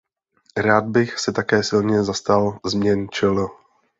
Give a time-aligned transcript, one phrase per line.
[0.57, 3.47] Rád bych se také silně zastal změn čl.